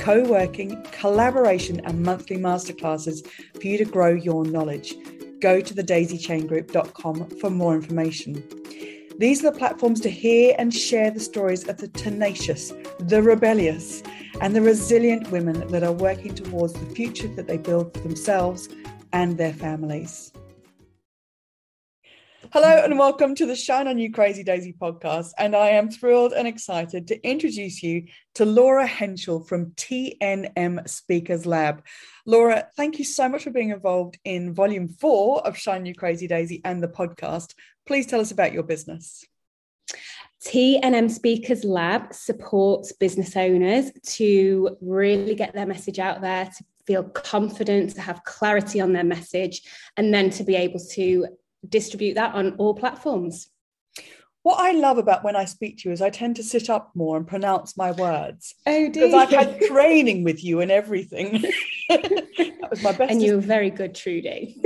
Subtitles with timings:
[0.00, 3.26] co working, collaboration, and monthly masterclasses
[3.60, 4.94] for you to grow your knowledge.
[5.40, 8.42] Go to thedaisychaingroup.com for more information.
[9.18, 14.02] These are the platforms to hear and share the stories of the tenacious, the rebellious,
[14.40, 18.70] and the resilient women that are working towards the future that they build for themselves
[19.12, 20.32] and their families.
[22.52, 25.30] Hello and welcome to the Shine On You Crazy Daisy podcast.
[25.38, 31.46] And I am thrilled and excited to introduce you to Laura Henschel from TNM Speakers
[31.46, 31.84] Lab.
[32.26, 36.26] Laura, thank you so much for being involved in volume four of Shine You Crazy
[36.26, 37.54] Daisy and the podcast.
[37.86, 39.24] Please tell us about your business.
[40.44, 47.04] TNM Speakers Lab supports business owners to really get their message out there, to feel
[47.04, 49.62] confident, to have clarity on their message,
[49.96, 51.28] and then to be able to
[51.68, 53.48] distribute that on all platforms.
[54.42, 56.92] What I love about when I speak to you is I tend to sit up
[56.94, 58.54] more and pronounce my words.
[58.66, 59.08] Oh, dear.
[59.08, 61.42] Because I've had training with you and everything.
[61.90, 63.12] that was my best.
[63.12, 64.56] And you were very good, Trudy.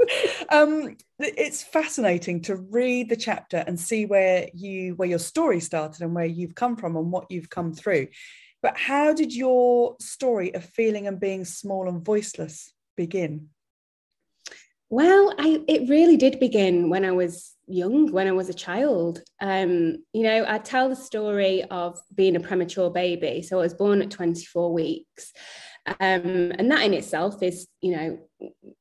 [0.50, 6.02] um, it's fascinating to read the chapter and see where you where your story started
[6.02, 8.08] and where you've come from and what you've come through.
[8.62, 13.48] But how did your story of feeling and being small and voiceless begin?
[14.90, 19.22] Well, I it really did begin when I was young, when I was a child.
[19.40, 23.42] Um, you know, I tell the story of being a premature baby.
[23.42, 25.32] So I was born at 24 weeks.
[25.86, 28.18] Um, and that in itself is, you know,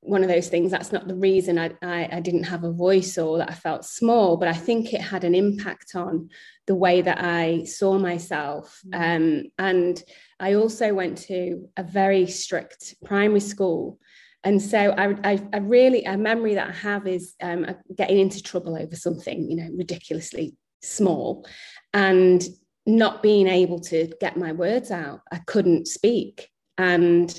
[0.00, 0.70] one of those things.
[0.70, 3.84] That's not the reason I, I, I didn't have a voice or that I felt
[3.84, 6.28] small, but I think it had an impact on
[6.66, 8.80] the way that I saw myself.
[8.86, 9.16] Mm.
[9.16, 10.02] Um, and
[10.38, 13.98] I also went to a very strict primary school.
[14.42, 18.42] And so I, I, I, really, a memory that I have is um, getting into
[18.42, 21.46] trouble over something, you know, ridiculously small
[21.92, 22.42] and
[22.86, 25.20] not being able to get my words out.
[25.30, 26.48] I couldn't speak.
[26.78, 27.38] And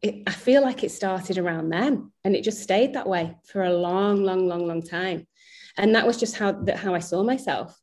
[0.00, 3.64] it, I feel like it started around then and it just stayed that way for
[3.64, 5.26] a long, long, long, long time.
[5.76, 7.76] And that was just how, that, how I saw myself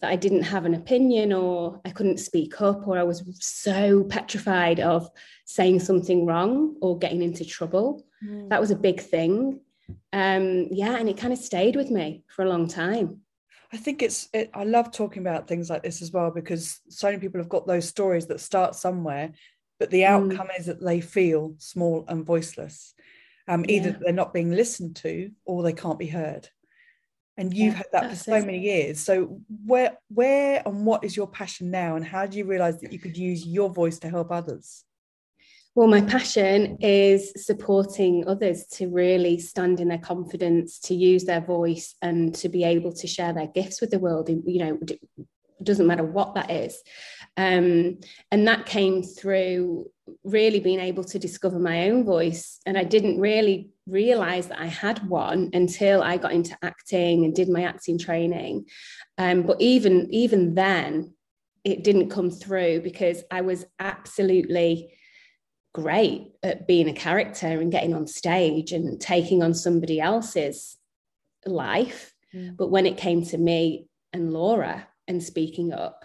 [0.00, 4.04] that I didn't have an opinion or I couldn't speak up or I was so
[4.04, 5.08] petrified of
[5.44, 8.04] saying something wrong or getting into trouble.
[8.24, 8.48] Mm.
[8.50, 9.60] That was a big thing.
[10.12, 13.20] Um, yeah, and it kind of stayed with me for a long time.
[13.72, 17.08] I think it's, it, I love talking about things like this as well because so
[17.08, 19.32] many people have got those stories that start somewhere,
[19.78, 20.06] but the mm.
[20.06, 20.58] outcome mm.
[20.58, 22.94] is that they feel small and voiceless.
[23.46, 23.96] Um, either yeah.
[24.00, 26.48] they're not being listened to or they can't be heard
[27.36, 28.46] and you've yeah, had that for so it.
[28.46, 29.00] many years.
[29.00, 31.96] So where where and what is your passion now?
[31.96, 34.84] And how do you realize that you could use your voice to help others?
[35.74, 41.40] Well my passion is supporting others to really stand in their confidence to use their
[41.40, 44.28] voice and to be able to share their gifts with the world.
[44.28, 46.80] You know it doesn't matter what that is.
[47.36, 47.98] Um,
[48.30, 49.90] and that came through
[50.22, 54.66] really being able to discover my own voice and i didn't really realize that I
[54.66, 58.66] had one until I got into acting and did my acting training.
[59.18, 61.14] Um, but even even then,
[61.64, 64.94] it didn't come through because I was absolutely
[65.72, 70.76] great at being a character and getting on stage and taking on somebody else's
[71.44, 72.14] life.
[72.34, 72.56] Mm.
[72.56, 76.04] But when it came to me and Laura and speaking up,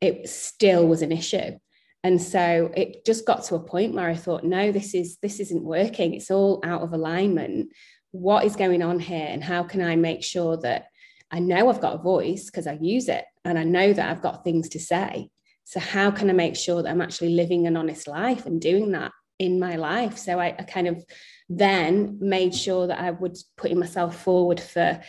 [0.00, 1.58] it still was an issue
[2.04, 5.40] and so it just got to a point where i thought no this is this
[5.40, 6.14] isn't working.
[6.14, 7.72] It's all out of alignment.
[8.12, 9.26] What is going on here?
[9.28, 10.86] And how can i make sure that
[11.30, 14.22] i know i've got a voice because i use it and i know that i've
[14.22, 15.30] got things to say?
[15.64, 18.92] So how can i make sure that i'm actually living an honest life and doing
[18.92, 20.16] that in my life?
[20.18, 21.04] So i, I kind of
[21.48, 25.00] then made sure that i would putting myself forward for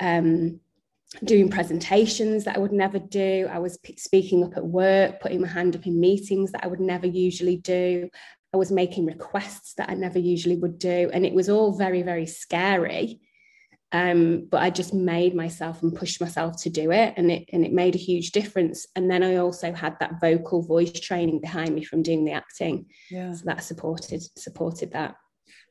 [0.00, 0.60] um,
[1.24, 3.48] doing presentations that I would never do.
[3.50, 6.80] I was speaking up at work, putting my hand up in meetings that I would
[6.80, 8.08] never usually do.
[8.52, 11.10] I was making requests that I never usually would do.
[11.12, 13.20] And it was all very, very scary.
[13.92, 17.14] Um, but I just made myself and pushed myself to do it.
[17.16, 18.86] And it and it made a huge difference.
[18.94, 22.86] And then I also had that vocal voice training behind me from doing the acting.
[23.10, 23.34] Yeah.
[23.34, 25.16] So that supported supported that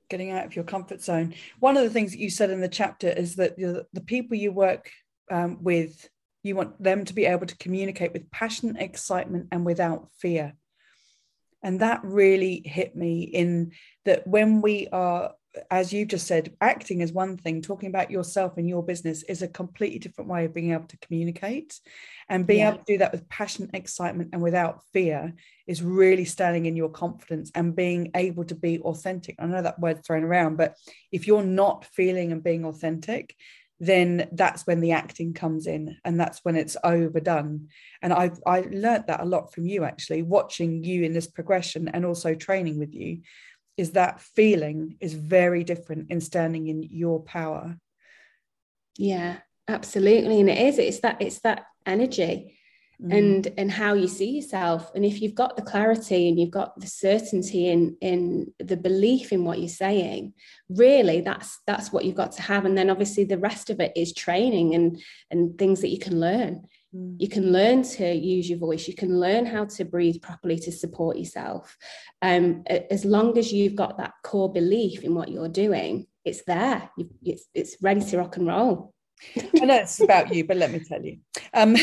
[0.10, 1.34] getting out of your comfort zone.
[1.60, 4.36] One of the things that you said in the chapter is that the, the people
[4.36, 4.90] you work
[5.30, 6.10] um, with
[6.44, 10.54] you want them to be able to communicate with passion excitement and without fear
[11.62, 13.74] And that really hit me in
[14.06, 15.34] that when we are
[15.72, 19.42] as you've just said, acting is one thing, talking about yourself and your business is
[19.42, 21.80] a completely different way of being able to communicate.
[22.30, 22.70] And being yeah.
[22.70, 25.34] able to do that with passion, excitement, and without fear
[25.66, 29.36] is really standing in your confidence and being able to be authentic.
[29.40, 30.76] I know that word's thrown around, but
[31.12, 33.36] if you're not feeling and being authentic,
[33.80, 37.70] then that's when the acting comes in and that's when it's overdone.
[38.02, 41.88] And i i learned that a lot from you actually watching you in this progression
[41.88, 43.22] and also training with you
[43.78, 47.78] is that feeling is very different in standing in your power.
[48.98, 49.38] Yeah
[49.70, 50.40] absolutely.
[50.42, 52.59] And it is it's that it's that energy
[53.02, 53.18] mm.
[53.18, 56.80] and and how you see yourself and if you've got the clarity and you've got
[56.80, 60.34] the certainty in in the belief in what you're saying
[60.70, 63.92] really that's that's what you've got to have and then obviously the rest of it
[63.96, 65.02] is training and
[65.32, 66.66] and things that you can learn
[66.96, 67.16] Mm.
[67.20, 68.88] You can learn to use your voice.
[68.88, 71.78] You can learn how to breathe properly to support yourself.
[72.22, 76.90] Um, as long as you've got that core belief in what you're doing, it's there.
[77.24, 78.94] it's, it's ready to rock and roll.
[79.38, 81.18] I know it's about you, but let me tell you.
[81.54, 81.76] Um,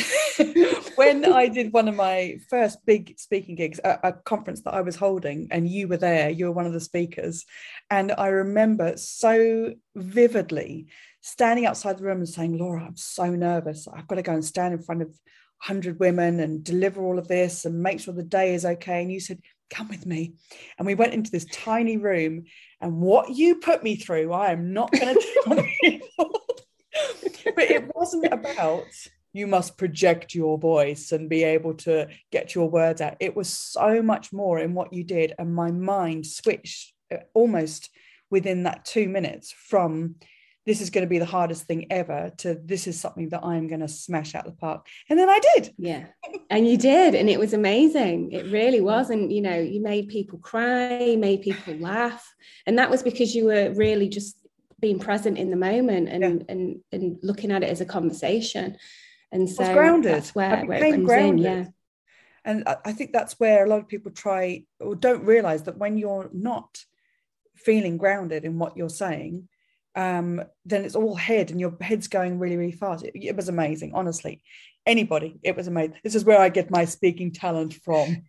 [0.97, 4.81] when I did one of my first big speaking gigs, a, a, conference that I
[4.81, 7.45] was holding, and you were there, you were one of the speakers.
[7.91, 10.87] And I remember so vividly
[11.21, 13.87] standing outside the room and saying, Laura, I'm so nervous.
[13.89, 17.29] I've got to go and stand in front of 100 women and deliver all of
[17.29, 19.03] this and make sure the day is okay.
[19.03, 20.35] And you said, Come with me.
[20.79, 22.45] And we went into this tiny room.
[22.81, 26.41] And what you put me through, I am not going to tell people.
[27.55, 28.85] But it wasn't about
[29.37, 33.17] you must project your voice and be able to get your words out.
[33.21, 35.35] It was so much more in what you did.
[35.39, 37.91] And my mind switched uh, almost
[38.31, 40.17] within that two minutes from
[40.65, 43.69] this is going to be the hardest thing ever to this is something that I'm
[43.69, 44.87] going to smash out the park.
[45.09, 45.73] And then I did.
[45.79, 46.07] Yeah.
[46.51, 47.15] And you did.
[47.15, 48.33] And it was amazing.
[48.33, 49.11] It really was.
[49.11, 52.27] And, you know, you made people cry, made people laugh.
[52.67, 54.37] And that was because you were really just
[54.87, 56.45] being present in the moment and, yeah.
[56.49, 58.77] and, and looking at it as a conversation.
[59.33, 60.15] And so grounded.
[60.15, 61.45] that's where, where it comes grounded.
[61.45, 61.59] in.
[61.59, 61.67] Yeah.
[62.45, 65.99] And I think that's where a lot of people try or don't realize that when
[65.99, 66.85] you're not
[67.57, 69.49] feeling grounded in what you're saying,
[69.97, 73.05] um, then it's all head and your head's going really, really fast.
[73.05, 74.41] It, it, was amazing, honestly.
[74.87, 75.97] Anybody, it was amazing.
[76.05, 78.23] This is where I get my speaking talent from.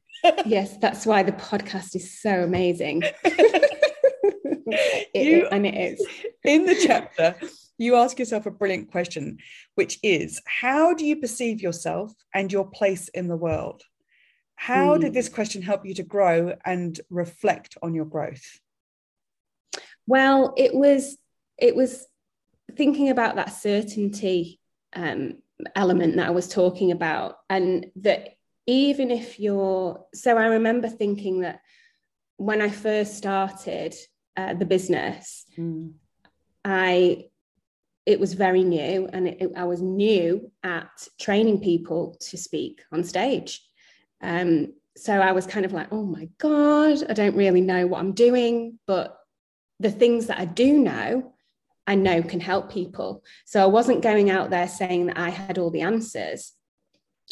[0.48, 3.04] yes, that's why the podcast is so amazing.
[5.14, 6.06] it, you, and it is.
[6.44, 7.36] In the chapter,
[7.78, 9.38] you ask yourself a brilliant question,
[9.76, 13.84] which is how do you perceive yourself and your place in the world?
[14.56, 15.02] How mm.
[15.02, 15.14] did hmm.
[15.14, 18.60] this question help you to grow and reflect on your growth?
[20.08, 21.18] Well, it was
[21.58, 22.06] it was
[22.76, 24.60] thinking about that certainty
[24.94, 25.38] um,
[25.76, 28.36] element that I was talking about, and that
[28.66, 31.62] even if you're so, I remember thinking that
[32.38, 33.96] when I first started
[34.38, 35.92] uh, the business, mm.
[36.64, 37.26] I
[38.06, 42.82] it was very new, and it, it, I was new at training people to speak
[42.92, 43.62] on stage.
[44.22, 48.00] Um, so I was kind of like, oh my god, I don't really know what
[48.00, 49.18] I'm doing, but
[49.80, 51.34] the things that I do know
[51.88, 53.24] I know can help people.
[53.46, 56.52] So I wasn't going out there saying that I had all the answers,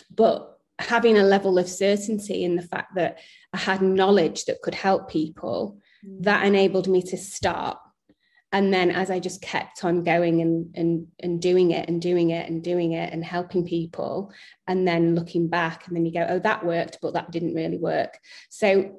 [0.09, 3.19] but having a level of certainty in the fact that
[3.53, 5.79] I had knowledge that could help people.
[6.21, 7.77] That enabled me to start.
[8.51, 12.29] And then as I just kept on going and, and, and doing it and doing
[12.29, 14.31] it and doing it and helping people,
[14.67, 17.77] and then looking back, and then you go, oh, that worked, but that didn't really
[17.77, 18.17] work.
[18.49, 18.95] So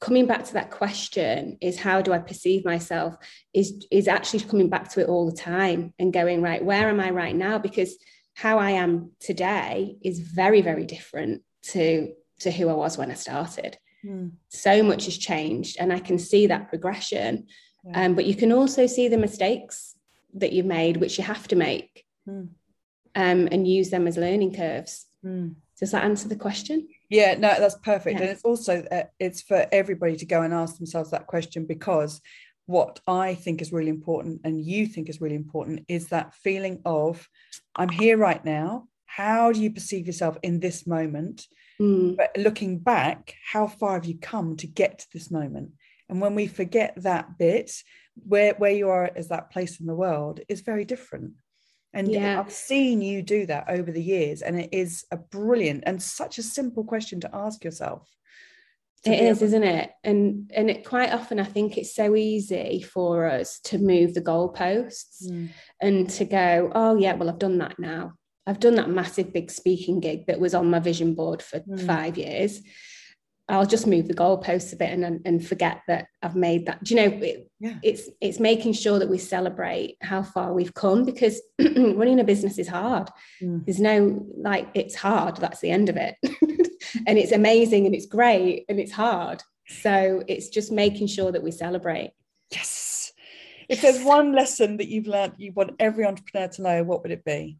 [0.00, 3.16] coming back to that question is how do i perceive myself
[3.54, 7.00] is is actually coming back to it all the time and going right where am
[7.00, 7.96] i right now because
[8.34, 13.14] how i am today is very very different to to who i was when i
[13.14, 14.30] started mm.
[14.48, 17.46] so much has changed and i can see that progression
[17.84, 18.04] yeah.
[18.04, 19.96] um, but you can also see the mistakes
[20.34, 22.48] that you've made which you have to make mm.
[23.14, 25.54] um, and use them as learning curves mm.
[25.78, 28.26] does that answer the question yeah no that's perfect yeah.
[28.26, 32.20] and it's also uh, it's for everybody to go and ask themselves that question because
[32.66, 36.80] what i think is really important and you think is really important is that feeling
[36.84, 37.28] of
[37.76, 38.86] i'm here right now
[39.16, 41.46] how do you perceive yourself in this moment
[41.80, 42.16] mm.
[42.16, 45.70] but looking back how far have you come to get to this moment
[46.08, 47.70] and when we forget that bit
[48.26, 51.32] where where you are as that place in the world is very different
[51.96, 52.38] and yeah.
[52.38, 56.36] I've seen you do that over the years, and it is a brilliant and such
[56.36, 58.06] a simple question to ask yourself.
[59.04, 59.92] To it is, isn't it?
[60.04, 64.20] And and it quite often I think it's so easy for us to move the
[64.20, 65.48] goalposts mm.
[65.80, 68.12] and to go, oh yeah, well I've done that now.
[68.46, 71.86] I've done that massive big speaking gig that was on my vision board for mm.
[71.86, 72.62] five years.
[73.48, 76.82] I'll just move the goalposts a bit and and forget that I've made that.
[76.82, 77.16] Do you know?
[77.18, 77.78] It, yeah.
[77.82, 82.58] It's it's making sure that we celebrate how far we've come because running a business
[82.58, 83.08] is hard.
[83.40, 83.64] Mm.
[83.64, 85.36] There's no like it's hard.
[85.36, 86.16] That's the end of it,
[87.06, 89.42] and it's amazing and it's great and it's hard.
[89.68, 92.12] So it's just making sure that we celebrate.
[92.50, 93.12] Yes.
[93.68, 97.12] If there's one lesson that you've learned you want every entrepreneur to know, what would
[97.12, 97.58] it be?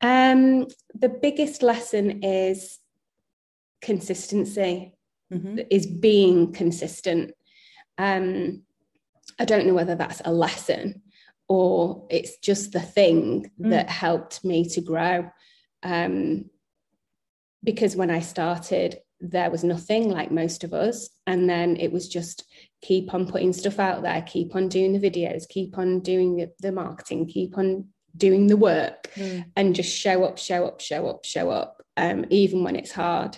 [0.00, 2.78] Um, the biggest lesson is
[3.84, 4.94] consistency
[5.32, 5.58] mm-hmm.
[5.70, 7.32] is being consistent
[7.98, 8.62] um
[9.38, 11.02] i don't know whether that's a lesson
[11.48, 13.70] or it's just the thing mm.
[13.70, 15.30] that helped me to grow
[15.82, 16.46] um
[17.62, 22.08] because when i started there was nothing like most of us and then it was
[22.08, 22.44] just
[22.82, 26.72] keep on putting stuff out there keep on doing the videos keep on doing the
[26.72, 29.44] marketing keep on doing the work mm.
[29.56, 33.36] and just show up show up show up show up um, even when it's hard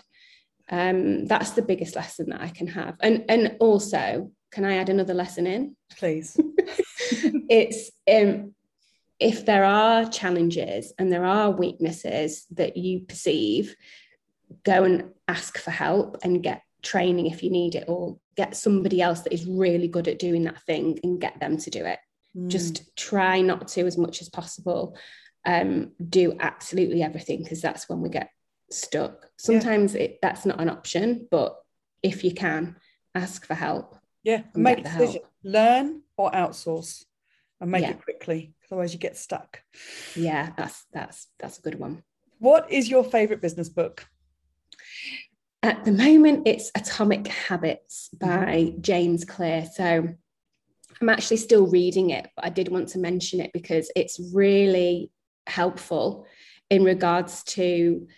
[0.70, 2.96] um, that's the biggest lesson that I can have.
[3.00, 5.76] And and also, can I add another lesson in?
[5.96, 6.36] Please.
[7.48, 8.54] it's um,
[9.20, 13.76] if there are challenges and there are weaknesses that you perceive,
[14.64, 19.00] go and ask for help and get training if you need it, or get somebody
[19.00, 21.98] else that is really good at doing that thing and get them to do it.
[22.36, 22.48] Mm.
[22.48, 24.96] Just try not to as much as possible.
[25.44, 28.30] Um, do absolutely everything because that's when we get
[28.70, 29.26] stuck.
[29.36, 30.02] Sometimes yeah.
[30.02, 31.56] it, that's not an option, but
[32.02, 32.76] if you can,
[33.14, 33.96] ask for help.
[34.22, 35.22] Yeah, make a decision.
[35.22, 35.26] Help.
[35.44, 37.04] Learn or outsource,
[37.60, 37.90] and make yeah.
[37.90, 38.54] it quickly.
[38.66, 39.62] Otherwise, you get stuck.
[40.16, 42.02] Yeah, that's that's that's a good one.
[42.38, 44.04] What is your favorite business book?
[45.62, 48.80] At the moment, it's Atomic Habits by mm-hmm.
[48.80, 49.66] James Clear.
[49.72, 50.08] So
[51.00, 55.10] I'm actually still reading it, but I did want to mention it because it's really
[55.46, 56.26] helpful
[56.70, 58.08] in regards to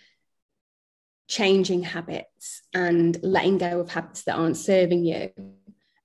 [1.27, 5.29] changing habits and letting go of habits that aren't serving you.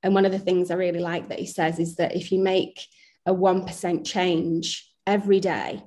[0.02, 2.38] And one of the things I really like that he says is that if you
[2.38, 2.86] make
[3.24, 5.82] a 1% change every day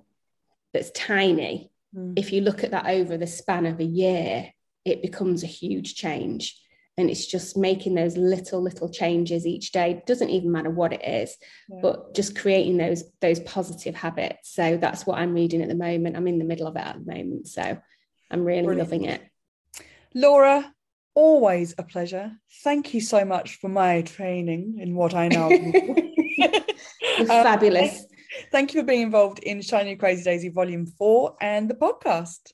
[0.74, 2.18] that's tiny, mm.
[2.18, 4.52] if you look at that over the span of a year,
[4.86, 6.60] it becomes a huge change.
[6.98, 9.92] And it's just making those little, little changes each day.
[9.92, 11.38] It doesn't even matter what it is,
[11.70, 11.80] yeah.
[11.82, 14.54] but just creating those those positive habits.
[14.54, 16.18] So that's what I'm reading at the moment.
[16.18, 17.48] I'm in the middle of it at the moment.
[17.48, 17.78] So
[18.32, 18.90] I'm really Brilliant.
[18.90, 19.22] loving it.
[20.16, 20.74] Laura,
[21.14, 22.32] always a pleasure.
[22.64, 25.52] Thank you so much for my training in what I know.
[25.52, 28.06] um, fabulous.
[28.52, 32.54] Thank you for being involved in Shiny Crazy Daisy Volume 4 and the podcast.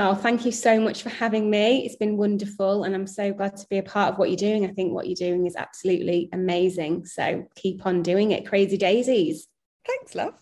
[0.00, 1.84] Oh, thank you so much for having me.
[1.84, 4.64] It's been wonderful, and I'm so glad to be a part of what you're doing.
[4.64, 7.04] I think what you're doing is absolutely amazing.
[7.04, 9.48] So keep on doing it, Crazy Daisies.
[9.84, 10.34] Thanks, love.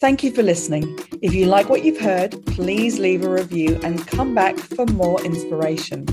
[0.00, 1.00] Thank you for listening.
[1.20, 5.20] If you like what you've heard, please leave a review and come back for more
[5.24, 6.04] inspiration.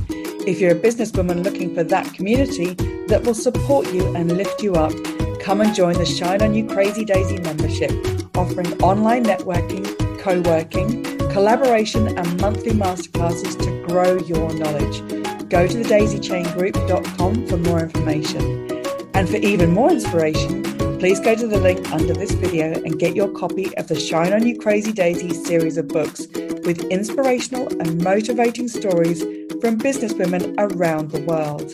[0.48, 2.74] If you're a businesswoman looking for that community
[3.06, 4.94] that will support you and lift you up,
[5.39, 7.92] come and join the Shine On You Crazy Daisy membership,
[8.36, 9.86] offering online networking,
[10.20, 15.00] co working, collaboration, and monthly masterclasses to grow your knowledge.
[15.50, 18.84] Go to thedaisychaingroup.com for more information.
[19.16, 20.63] And for even more inspiration,
[21.00, 24.32] please go to the link under this video and get your copy of the Shine
[24.32, 26.28] On You Crazy Daisy series of books
[26.63, 29.22] with inspirational and motivating stories
[29.60, 31.74] from businesswomen around the world.